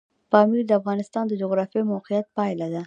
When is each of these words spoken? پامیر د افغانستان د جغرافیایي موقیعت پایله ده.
پامیر 0.31 0.63
د 0.67 0.71
افغانستان 0.79 1.23
د 1.27 1.33
جغرافیایي 1.41 1.89
موقیعت 1.93 2.25
پایله 2.37 2.67
ده. 2.73 2.79